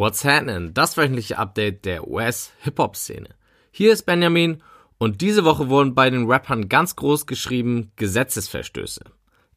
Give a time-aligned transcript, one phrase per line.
[0.00, 0.72] What's happening?
[0.72, 3.28] Das wöchentliche Update der US-Hip-Hop-Szene.
[3.70, 4.62] Hier ist Benjamin
[4.96, 9.02] und diese Woche wurden bei den Rappern ganz groß geschrieben Gesetzesverstöße.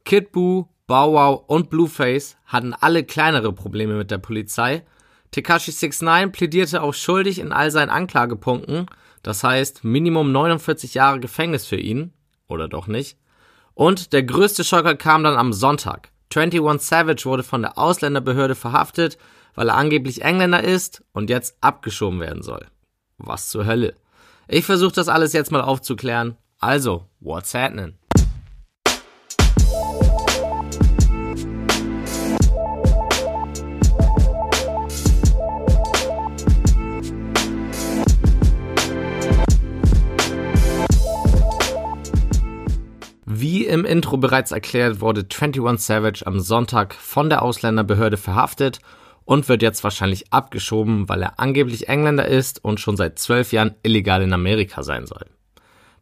[0.04, 4.84] Kid Boo, Bow Wow und Blueface hatten alle kleinere Probleme mit der Polizei.
[5.32, 8.88] Tekashi 69 plädierte auch schuldig in all seinen Anklagepunkten,
[9.22, 12.12] das heißt Minimum 49 Jahre Gefängnis für ihn,
[12.50, 13.18] oder doch nicht.
[13.76, 16.12] Und der größte Schocker kam dann am Sonntag.
[16.38, 19.18] 21 Savage wurde von der Ausländerbehörde verhaftet,
[19.56, 22.66] weil er angeblich Engländer ist und jetzt abgeschoben werden soll.
[23.18, 23.96] Was zur Hölle?
[24.48, 26.38] Ich versuche das alles jetzt mal aufzuklären.
[26.60, 27.96] Also, what's happening?
[43.44, 48.80] Wie im Intro bereits erklärt, wurde 21 Savage am Sonntag von der Ausländerbehörde verhaftet
[49.26, 53.76] und wird jetzt wahrscheinlich abgeschoben, weil er angeblich Engländer ist und schon seit zwölf Jahren
[53.84, 55.26] illegal in Amerika sein soll.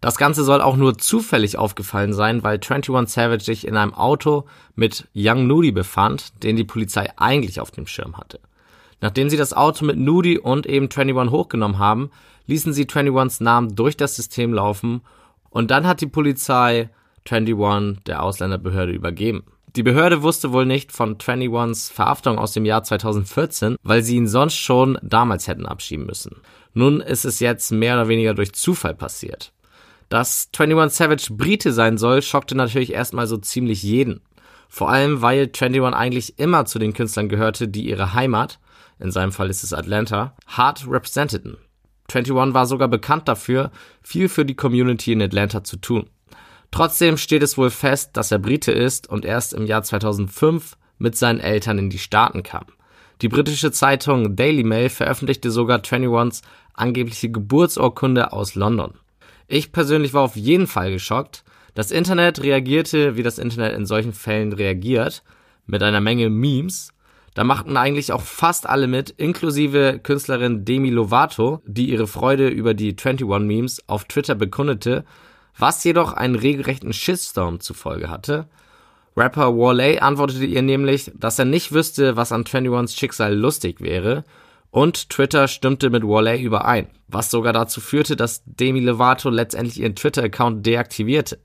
[0.02, 4.46] Das Ganze soll auch nur zufällig aufgefallen sein, weil 21 Savage sich in einem Auto
[4.76, 8.40] mit Young Nudie befand, den die Polizei eigentlich auf dem Schirm hatte.
[9.00, 12.12] Nachdem sie das Auto mit Nudie und eben 21 hochgenommen haben,
[12.46, 15.02] ließen sie 21s Namen durch das System laufen
[15.50, 16.92] und dann hat die Polizei
[17.30, 19.44] 21 der Ausländerbehörde übergeben.
[19.76, 24.28] Die Behörde wusste wohl nicht von 21s Verhaftung aus dem Jahr 2014, weil sie ihn
[24.28, 26.42] sonst schon damals hätten abschieben müssen.
[26.74, 29.54] Nun ist es jetzt mehr oder weniger durch Zufall passiert.
[30.10, 34.20] Dass 21 Savage Brite sein soll, schockte natürlich erstmal so ziemlich jeden.
[34.68, 38.60] Vor allem, weil 21 eigentlich immer zu den Künstlern gehörte, die ihre Heimat,
[39.00, 41.58] in seinem Fall ist es Atlanta, hart representeten.
[42.10, 46.10] 21 war sogar bekannt dafür, viel für die Community in Atlanta zu tun.
[46.72, 51.18] Trotzdem steht es wohl fest, dass er Brite ist und erst im Jahr 2005 mit
[51.18, 52.66] seinen Eltern in die Staaten kam.
[53.22, 56.42] Die britische Zeitung Daily Mail veröffentlichte sogar 21s
[56.74, 58.94] angebliche Geburtsurkunde aus London.
[59.48, 61.44] Ich persönlich war auf jeden Fall geschockt.
[61.74, 65.24] Das Internet reagierte, wie das Internet in solchen Fällen reagiert,
[65.66, 66.94] mit einer Menge Memes.
[67.34, 72.74] Da machten eigentlich auch fast alle mit, inklusive Künstlerin Demi Lovato, die ihre Freude über
[72.74, 75.06] die 21 Memes auf Twitter bekundete
[75.58, 78.48] was jedoch einen regelrechten Shitstorm zufolge hatte.
[79.18, 84.24] Rapper Warley antwortete ihr nämlich, dass er nicht wüsste, was an 21s Schicksal lustig wäre,
[84.72, 89.96] und Twitter stimmte mit Warley überein, was sogar dazu führte, dass Demi Lovato letztendlich ihren
[89.96, 91.40] Twitter-Account deaktivierte.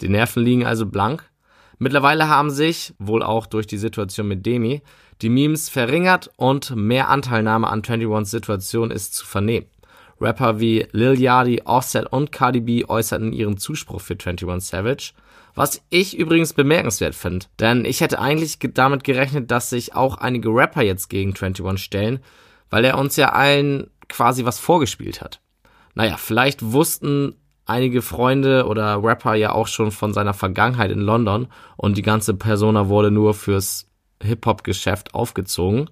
[0.00, 1.30] Die Nerven liegen also blank.
[1.78, 4.82] Mittlerweile haben sich, wohl auch durch die Situation mit Demi,
[5.22, 9.66] die Memes verringert und mehr Anteilnahme an 21s Situation ist zu vernehmen.
[10.20, 15.12] Rapper wie Lil Yachty, Offset und Cardi B äußerten ihren Zuspruch für 21 Savage.
[15.54, 20.50] Was ich übrigens bemerkenswert finde, denn ich hätte eigentlich damit gerechnet, dass sich auch einige
[20.50, 22.20] Rapper jetzt gegen 21 stellen,
[22.68, 25.40] weil er uns ja allen quasi was vorgespielt hat.
[25.94, 31.48] Naja, vielleicht wussten einige Freunde oder Rapper ja auch schon von seiner Vergangenheit in London
[31.76, 33.88] und die ganze Persona wurde nur fürs
[34.22, 35.90] Hip-Hop-Geschäft aufgezogen.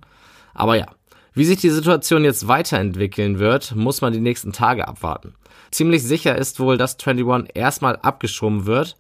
[0.53, 0.87] Aber ja,
[1.35, 5.35] wie sich die Situation jetzt weiterentwickeln wird, muss man die nächsten Tage abwarten.
[5.73, 8.97] Ziemlich sicher ist wohl, dass 21 erstmal abgeschoben wird.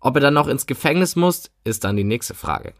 [0.00, 2.74] Ob er dann noch ins Gefängnis muss, ist dann die nächste Frage.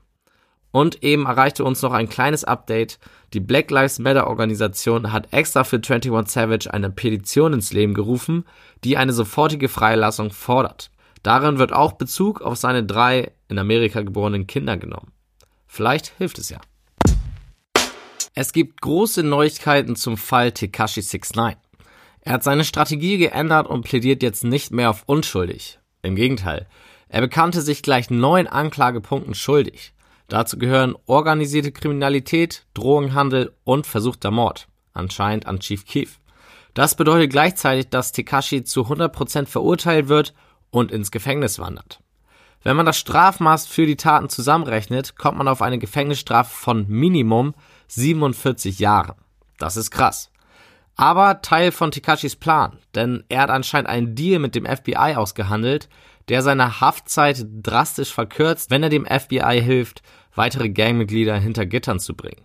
[0.71, 2.99] Und eben erreichte uns noch ein kleines Update.
[3.33, 8.45] Die Black Lives Matter Organisation hat extra für 21 Savage eine Petition ins Leben gerufen,
[8.85, 10.91] die eine sofortige Freilassung fordert.
[11.23, 15.13] Darin wird auch Bezug auf seine drei in Amerika geborenen Kinder genommen.
[15.67, 16.61] Vielleicht hilft es ja.
[18.41, 21.57] Es gibt große Neuigkeiten zum Fall Tekashi 69.
[22.21, 25.81] Er hat seine Strategie geändert und plädiert jetzt nicht mehr auf unschuldig.
[26.03, 26.69] Im Gegenteil,
[27.09, 29.93] er bekannte sich gleich neun Anklagepunkten schuldig.
[30.29, 36.21] Dazu gehören organisierte Kriminalität, Drogenhandel und versuchter Mord, anscheinend an Chief Keef.
[36.75, 40.33] Das bedeutet gleichzeitig, dass Tekashi zu 100% verurteilt wird
[40.71, 41.99] und ins Gefängnis wandert.
[42.63, 47.55] Wenn man das Strafmaß für die Taten zusammenrechnet, kommt man auf eine Gefängnisstrafe von Minimum
[47.89, 49.17] 47 Jahren.
[49.59, 50.31] Das ist krass.
[50.97, 55.89] Aber Teil von Tekashis Plan, denn er hat anscheinend einen Deal mit dem FBI ausgehandelt,
[56.29, 60.03] der seine Haftzeit drastisch verkürzt, wenn er dem FBI hilft,
[60.35, 62.43] weitere Gangmitglieder hinter Gittern zu bringen.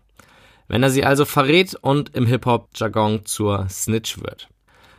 [0.67, 4.49] Wenn er sie also verrät und im Hip-Hop-Jargon zur Snitch wird.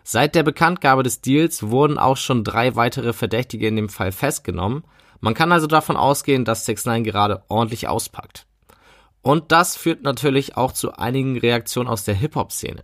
[0.02, 4.84] Seit der Bekanntgabe des Deals wurden auch schon drei weitere Verdächtige in dem Fall festgenommen.
[5.20, 8.46] Man kann also davon ausgehen, dass 6 9 gerade ordentlich auspackt.
[9.24, 12.82] Und das führt natürlich auch zu einigen Reaktionen aus der Hip-Hop-Szene.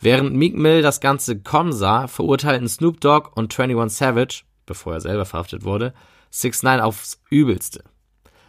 [0.00, 5.00] Während Meek Mill das Ganze kommen sah, verurteilten Snoop Dogg und 21 Savage, bevor er
[5.00, 5.92] selber verhaftet wurde,
[6.30, 7.82] 6 9 aufs Übelste.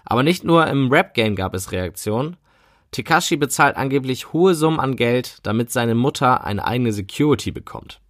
[0.06, 2.38] Aber nicht nur im Rap-Game gab es Reaktionen.
[2.92, 8.02] Tekashi bezahlt angeblich hohe Summen an Geld, damit seine Mutter eine eigene Security bekommt.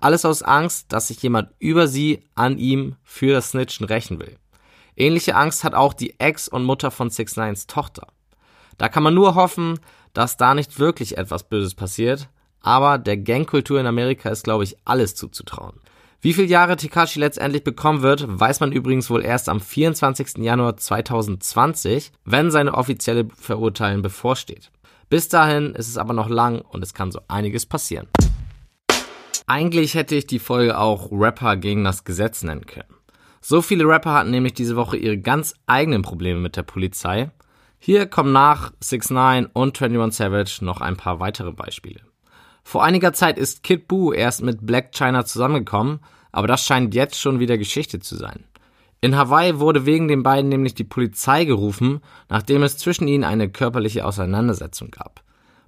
[0.00, 4.36] Alles aus Angst, dass sich jemand über sie an ihm für das Snitchen rächen will.
[4.96, 8.08] Ähnliche Angst hat auch die Ex und Mutter von 6 9 Tochter.
[8.78, 9.78] Da kann man nur hoffen,
[10.12, 12.28] dass da nicht wirklich etwas Böses passiert,
[12.60, 15.80] aber der Gangkultur in Amerika ist, glaube ich, alles zuzutrauen.
[16.20, 20.38] Wie viele Jahre Tekashi letztendlich bekommen wird, weiß man übrigens wohl erst am 24.
[20.38, 24.70] Januar 2020, wenn seine offizielle Verurteilung bevorsteht.
[25.10, 28.08] Bis dahin ist es aber noch lang und es kann so einiges passieren.
[29.46, 32.88] Eigentlich hätte ich die Folge auch Rapper gegen das Gesetz nennen können.
[33.42, 37.30] So viele Rapper hatten nämlich diese Woche ihre ganz eigenen Probleme mit der Polizei.
[37.86, 42.00] Hier kommen nach 6 9 und 21 Savage noch ein paar weitere Beispiele.
[42.62, 46.00] Vor einiger Zeit ist Kid Buu erst mit Black China zusammengekommen,
[46.32, 48.44] aber das scheint jetzt schon wieder Geschichte zu sein.
[49.02, 52.00] In Hawaii wurde wegen den beiden nämlich die Polizei gerufen,
[52.30, 55.22] nachdem es zwischen ihnen eine körperliche Auseinandersetzung gab.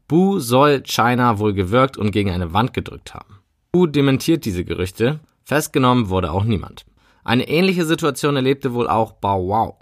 [0.08, 3.40] Boo soll China wohl gewirkt und gegen eine Wand gedrückt haben.
[3.72, 6.86] Boo dementiert diese Gerüchte, festgenommen wurde auch niemand.
[7.24, 9.74] Eine ähnliche Situation erlebte wohl auch Bow Wow.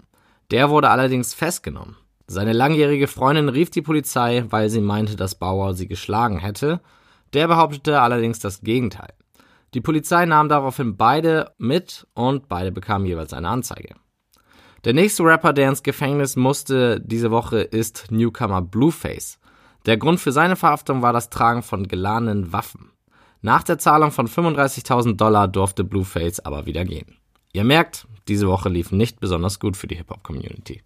[0.51, 1.95] Der wurde allerdings festgenommen.
[2.27, 6.81] Seine langjährige Freundin rief die Polizei, weil sie meinte, dass Bauer sie geschlagen hätte,
[7.33, 9.13] der behauptete allerdings das Gegenteil.
[9.73, 13.95] Die Polizei nahm daraufhin beide mit und beide bekamen jeweils eine Anzeige.
[14.85, 19.39] Der nächste Rapper, der ins Gefängnis musste diese Woche, ist Newcomer Blueface.
[19.85, 22.91] Der Grund für seine Verhaftung war das Tragen von geladenen Waffen.
[23.41, 27.17] Nach der Zahlung von 35.000 Dollar durfte Blueface aber wieder gehen.
[27.53, 30.81] Ihr merkt, diese Woche lief nicht besonders gut für die Hip-Hop-Community.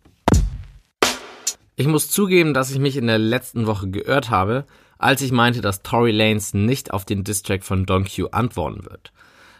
[1.79, 4.65] Ich muss zugeben, dass ich mich in der letzten Woche geirrt habe,
[4.97, 9.13] als ich meinte, dass Tory Lanez nicht auf den Distrack von Don Q antworten wird.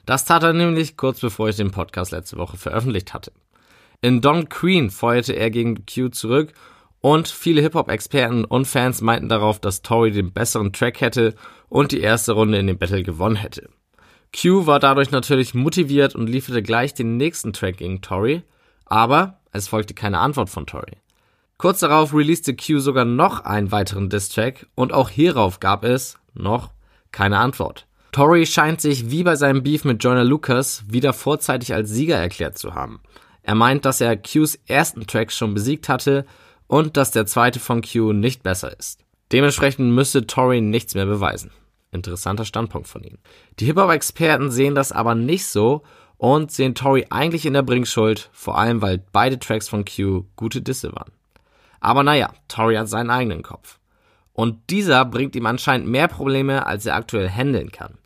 [0.06, 3.31] Das tat er nämlich kurz bevor ich den Podcast letzte Woche veröffentlicht hatte.
[4.01, 6.51] In Don Queen feuerte er gegen Q zurück
[7.00, 11.36] und viele Hip-Hop-Experten und Fans meinten darauf, dass Tory den besseren Track hätte
[11.69, 13.69] und die erste Runde in dem Battle gewonnen hätte.
[14.36, 18.42] Q war dadurch natürlich motiviert und lieferte gleich den nächsten Track gegen Tory,
[18.83, 20.98] aber es folgte keine Antwort von Tory.
[21.59, 26.71] Kurz darauf releaste Q sogar noch einen weiteren Diss-Track und auch hierauf gab es noch
[27.11, 27.85] keine Antwort.
[28.13, 32.57] Tory scheint sich wie bei seinem Beef mit Jonah Lucas wieder vorzeitig als Sieger erklärt
[32.57, 33.01] zu haben.
[33.44, 36.25] Er meint, dass er Qs ersten Track schon besiegt hatte
[36.67, 39.03] und dass der zweite von Q nicht besser ist.
[39.33, 41.51] Dementsprechend müsste Tory nichts mehr beweisen.
[41.91, 43.17] Interessanter Standpunkt von ihm.
[43.59, 45.83] Die Hip-Hop-Experten sehen das aber nicht so
[46.15, 50.61] und sehen Tory eigentlich in der Bringschuld, vor allem weil beide Tracks von Q gute
[50.61, 51.11] Disse waren.
[51.79, 53.79] Aber naja, Tori hat seinen eigenen Kopf.
[54.33, 57.97] Und dieser bringt ihm anscheinend mehr Probleme, als er aktuell handeln kann.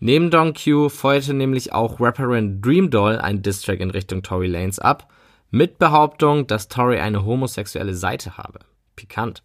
[0.00, 4.78] Neben Don Q feuerte nämlich auch Rapperin Dream Doll ein Distrack in Richtung Tory Lanes
[4.78, 5.08] ab,
[5.50, 8.60] mit Behauptung, dass Tory eine homosexuelle Seite habe.
[8.96, 9.42] Pikant.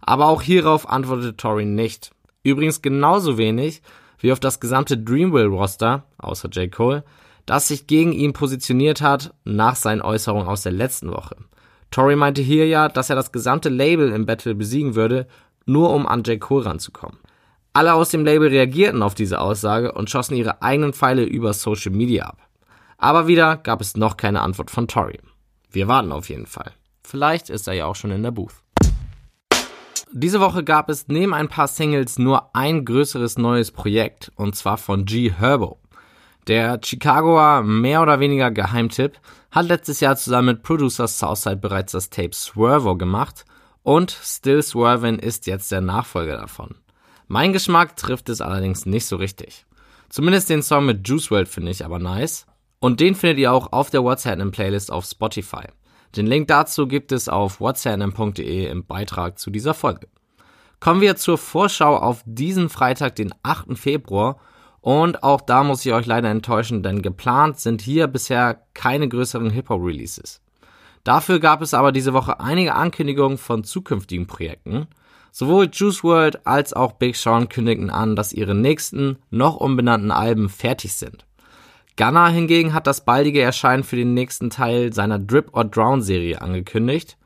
[0.00, 2.12] Aber auch hierauf antwortete Tory nicht.
[2.42, 3.82] Übrigens genauso wenig
[4.18, 6.70] wie auf das gesamte Dreamville-Roster, außer J.
[6.70, 7.04] Cole,
[7.44, 11.36] das sich gegen ihn positioniert hat nach seinen Äußerungen aus der letzten Woche.
[11.90, 15.26] Tory meinte hier ja, dass er das gesamte Label im Battle besiegen würde,
[15.64, 16.40] nur um an J.
[16.40, 17.18] Cole ranzukommen.
[17.72, 21.92] Alle aus dem Label reagierten auf diese Aussage und schossen ihre eigenen Pfeile über Social
[21.92, 22.38] Media ab.
[22.98, 25.18] Aber wieder gab es noch keine Antwort von Tory.
[25.70, 26.72] Wir warten auf jeden Fall.
[27.02, 28.54] Vielleicht ist er ja auch schon in der Booth.
[30.12, 34.78] Diese Woche gab es neben ein paar Singles nur ein größeres neues Projekt, und zwar
[34.78, 35.78] von G Herbo.
[36.46, 39.18] Der Chicagoer mehr oder weniger Geheimtipp
[39.50, 43.44] hat letztes Jahr zusammen mit Producer Southside bereits das Tape Swervo gemacht
[43.82, 46.76] und Still Swervin ist jetzt der Nachfolger davon.
[47.26, 49.66] Mein Geschmack trifft es allerdings nicht so richtig.
[50.08, 52.46] Zumindest den Song mit Juice WRLD finde ich aber nice
[52.78, 55.64] und den findet ihr auch auf der WhatsApp Playlist auf Spotify.
[56.14, 60.06] Den Link dazu gibt es auf whatsapp.de im Beitrag zu dieser Folge.
[60.78, 63.76] Kommen wir zur Vorschau auf diesen Freitag, den 8.
[63.76, 64.38] Februar
[64.86, 69.50] und auch da muss ich euch leider enttäuschen, denn geplant sind hier bisher keine größeren
[69.50, 70.40] Hip-Hop-Releases.
[71.02, 74.86] Dafür gab es aber diese Woche einige Ankündigungen von zukünftigen Projekten.
[75.32, 80.48] Sowohl Juice World als auch Big Sean kündigten an, dass ihre nächsten, noch unbenannten Alben
[80.48, 81.26] fertig sind.
[81.96, 86.40] Gunna hingegen hat das baldige Erscheinen für den nächsten Teil seiner Drip or Drown Serie
[86.40, 87.16] angekündigt.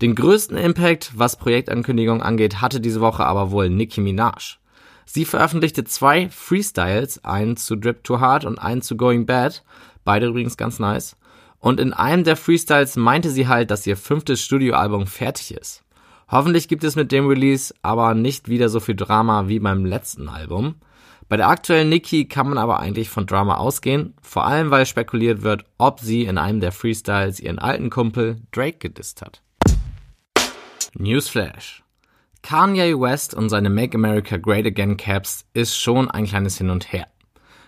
[0.00, 4.56] Den größten Impact, was Projektankündigungen angeht, hatte diese Woche aber wohl Nicki Minaj.
[5.06, 9.64] Sie veröffentlichte zwei Freestyles, einen zu Drip Too Hard und einen zu Going Bad,
[10.04, 11.16] beide übrigens ganz nice.
[11.58, 15.84] Und in einem der Freestyles meinte sie halt, dass ihr fünftes Studioalbum fertig ist.
[16.28, 20.28] Hoffentlich gibt es mit dem Release aber nicht wieder so viel Drama wie beim letzten
[20.28, 20.74] Album.
[21.28, 25.42] Bei der aktuellen Nicki kann man aber eigentlich von Drama ausgehen, vor allem weil spekuliert
[25.42, 29.42] wird, ob sie in einem der Freestyles ihren alten Kumpel Drake gedisst hat.
[30.94, 31.85] Newsflash.
[32.46, 36.92] Kanye West und seine Make America Great Again Caps ist schon ein kleines Hin und
[36.92, 37.08] Her.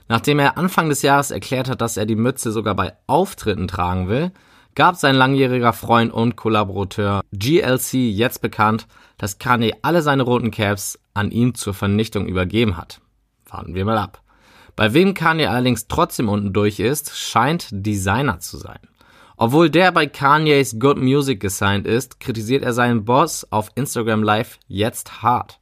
[0.07, 4.09] Nachdem er Anfang des Jahres erklärt hat, dass er die Mütze sogar bei Auftritten tragen
[4.09, 4.31] will,
[4.77, 10.97] gab sein langjähriger Freund und Kollaborateur GLC jetzt bekannt, dass Kanye alle seine roten Caps
[11.13, 13.01] an ihn zur Vernichtung übergeben hat.
[13.49, 14.23] Warten wir mal ab.
[14.77, 18.79] Bei wem Kanye allerdings trotzdem unten durch ist, scheint Designer zu sein.
[19.41, 24.59] Obwohl der bei Kanye's Good Music gesigned ist, kritisiert er seinen Boss auf Instagram Live
[24.67, 25.61] jetzt hart.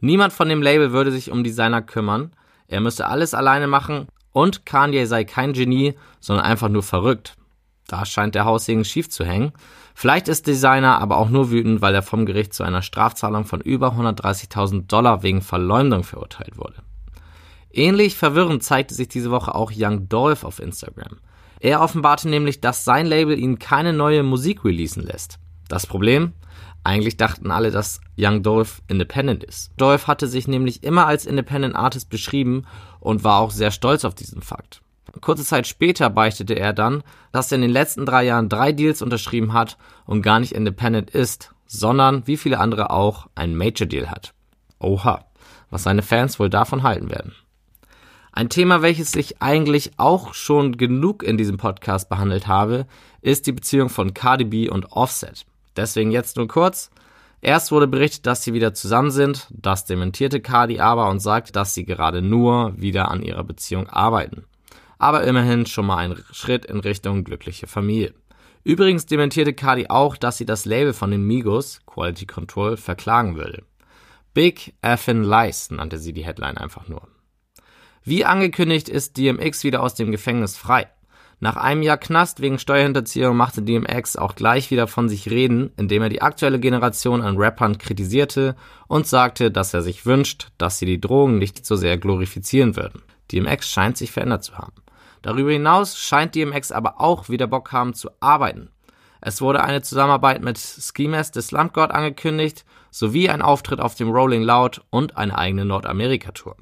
[0.00, 2.30] Niemand von dem Label würde sich um Designer kümmern,
[2.68, 7.34] er müsste alles alleine machen und Kanye sei kein Genie, sondern einfach nur verrückt.
[7.88, 9.52] Da scheint der Haussegen schief zu hängen.
[9.94, 13.60] Vielleicht ist Designer aber auch nur wütend, weil er vom Gericht zu einer Strafzahlung von
[13.60, 16.82] über 130.000 Dollar wegen Verleumdung verurteilt wurde.
[17.72, 21.18] Ähnlich verwirrend zeigte sich diese Woche auch Young Dolph auf Instagram.
[21.60, 25.38] Er offenbarte nämlich, dass sein Label ihn keine neue Musik releasen lässt.
[25.68, 26.32] Das Problem?
[26.84, 29.72] Eigentlich dachten alle, dass Young Dolph independent ist.
[29.76, 32.64] Dolph hatte sich nämlich immer als Independent Artist beschrieben
[33.00, 34.82] und war auch sehr stolz auf diesen Fakt.
[35.20, 39.02] Kurze Zeit später beichtete er dann, dass er in den letzten drei Jahren drei Deals
[39.02, 44.10] unterschrieben hat und gar nicht independent ist, sondern, wie viele andere auch, einen Major Deal
[44.10, 44.34] hat.
[44.78, 45.24] Oha,
[45.70, 47.34] was seine Fans wohl davon halten werden.
[48.36, 52.86] Ein Thema, welches ich eigentlich auch schon genug in diesem Podcast behandelt habe,
[53.22, 55.46] ist die Beziehung von Cardi B und Offset.
[55.74, 56.90] Deswegen jetzt nur kurz.
[57.40, 59.48] Erst wurde berichtet, dass sie wieder zusammen sind.
[59.48, 64.44] Das dementierte Cardi aber und sagte, dass sie gerade nur wieder an ihrer Beziehung arbeiten.
[64.98, 68.12] Aber immerhin schon mal ein Schritt in Richtung glückliche Familie.
[68.64, 73.62] Übrigens dementierte Cardi auch, dass sie das Label von den Migos, Quality Control, verklagen würde.
[74.34, 77.08] Big Effin Lies nannte sie die Headline einfach nur.
[78.08, 80.86] Wie angekündigt ist DMX wieder aus dem Gefängnis frei.
[81.40, 86.02] Nach einem Jahr Knast wegen Steuerhinterziehung machte DMX auch gleich wieder von sich reden, indem
[86.02, 88.54] er die aktuelle Generation an Rappern kritisierte
[88.86, 93.02] und sagte, dass er sich wünscht, dass sie die Drogen nicht so sehr glorifizieren würden.
[93.32, 94.74] DMX scheint sich verändert zu haben.
[95.22, 98.70] Darüber hinaus scheint DMX aber auch wieder Bock haben zu arbeiten.
[99.20, 100.60] Es wurde eine Zusammenarbeit mit
[101.08, 105.64] Mask des Slump God angekündigt, sowie ein Auftritt auf dem Rolling Loud und eine eigene
[105.64, 106.54] Nordamerika-Tour.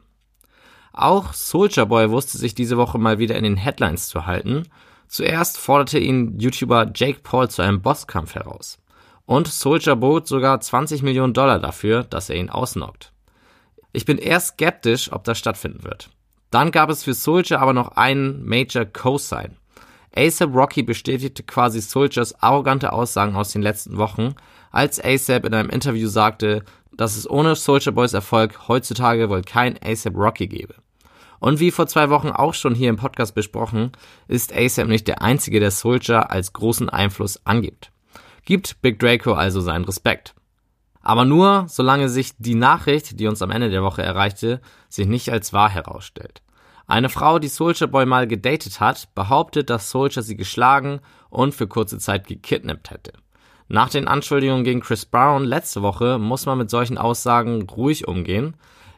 [0.96, 4.68] Auch Soulja Boy wusste sich diese Woche mal wieder in den Headlines zu halten.
[5.08, 8.78] Zuerst forderte ihn YouTuber Jake Paul zu einem Bosskampf heraus.
[9.26, 13.12] Und Soulja bot sogar 20 Millionen Dollar dafür, dass er ihn ausnockt.
[13.92, 16.10] Ich bin eher skeptisch, ob das stattfinden wird.
[16.50, 19.56] Dann gab es für Soulja aber noch einen Major Co-Sign.
[20.16, 24.36] ASAP Rocky bestätigte quasi Souljas arrogante Aussagen aus den letzten Wochen,
[24.70, 29.76] als ASAP in einem Interview sagte, dass es ohne Soulja Boys Erfolg heutzutage wohl kein
[29.82, 30.76] ASAP Rocky gäbe.
[31.44, 33.92] Und wie vor zwei Wochen auch schon hier im Podcast besprochen,
[34.28, 37.92] ist ASAP nicht der einzige, der Soldier als großen Einfluss angibt.
[38.46, 40.34] Gibt Big Draco also seinen Respekt.
[41.02, 45.30] Aber nur, solange sich die Nachricht, die uns am Ende der Woche erreichte, sich nicht
[45.30, 46.40] als wahr herausstellt.
[46.86, 51.66] Eine Frau, die Soldier Boy mal gedatet hat, behauptet, dass Soldier sie geschlagen und für
[51.66, 53.12] kurze Zeit gekidnappt hätte.
[53.68, 58.56] Nach den Anschuldigungen gegen Chris Brown letzte Woche muss man mit solchen Aussagen ruhig umgehen,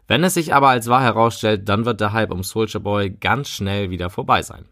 [0.09, 3.49] wenn es sich aber als wahr herausstellt, dann wird der Hype um Soulja Boy ganz
[3.49, 4.67] schnell wieder vorbei sein.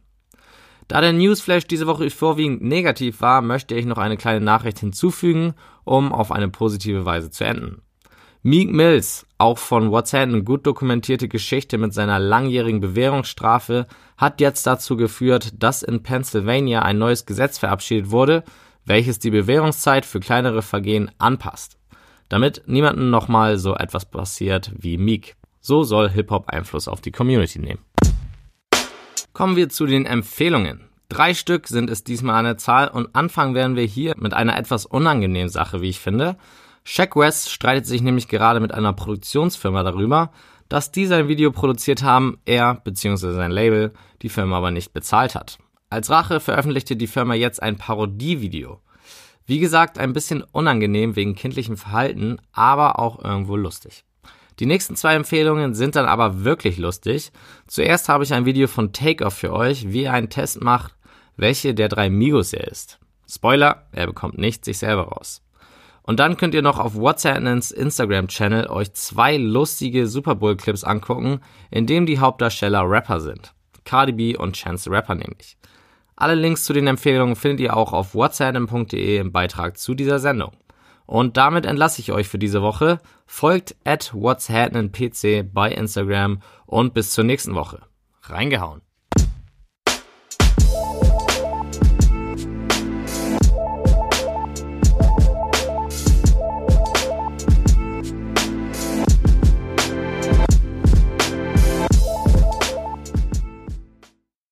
[0.87, 5.55] Da der Newsflash diese Woche vorwiegend negativ war, möchte ich noch eine kleine Nachricht hinzufügen,
[5.85, 7.83] um auf eine positive Weise zu enden.
[8.43, 13.87] Meek Mills, auch von What's Happening gut dokumentierte Geschichte mit seiner langjährigen Bewährungsstrafe,
[14.19, 18.45] hat jetzt dazu geführt, dass in Pennsylvania ein neues Gesetz verabschiedet wurde,
[18.85, 21.79] welches die Bewährungszeit für kleinere Vergehen anpasst
[22.35, 25.37] damit niemandem nochmal so etwas passiert wie Meek.
[25.61, 27.79] So soll Hip-Hop Einfluss auf die Community nehmen.
[29.33, 30.81] Kommen wir zu den Empfehlungen.
[31.09, 34.59] Drei Stück sind es diesmal an der Zahl und anfangen werden wir hier mit einer
[34.59, 36.37] etwas unangenehmen Sache, wie ich finde.
[36.83, 40.33] Shaq West streitet sich nämlich gerade mit einer Produktionsfirma darüber,
[40.69, 43.33] dass die sein Video produziert haben, er bzw.
[43.33, 45.59] sein Label die Firma aber nicht bezahlt hat.
[45.89, 48.81] Als Rache veröffentlichte die Firma jetzt ein Parodievideo.
[49.47, 54.05] Wie gesagt, ein bisschen unangenehm wegen kindlichem Verhalten, aber auch irgendwo lustig.
[54.59, 57.33] Die nächsten zwei Empfehlungen sind dann aber wirklich lustig.
[57.67, 60.95] Zuerst habe ich ein Video von Takeoff für euch, wie er einen Test macht,
[61.37, 62.99] welche der drei Migos er ist.
[63.29, 65.43] Spoiler, er bekommt nicht sich selber raus.
[66.03, 71.87] Und dann könnt ihr noch auf WhatsApp's Instagram-Channel euch zwei lustige Super Bowl-Clips angucken, in
[71.87, 73.55] dem die Hauptdarsteller Rapper sind.
[73.85, 75.57] Cardi B und Chance Rapper nämlich.
[76.17, 80.53] Alle Links zu den Empfehlungen findet ihr auch auf whatsapp.de im Beitrag zu dieser Sendung.
[81.07, 83.01] Und damit entlasse ich euch für diese Woche.
[83.27, 87.81] Folgt at whatshappeningpc bei Instagram und bis zur nächsten Woche.
[88.23, 88.84] Reingehauen.